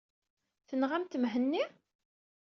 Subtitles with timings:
[0.67, 1.63] Tenɣamt Mhenni?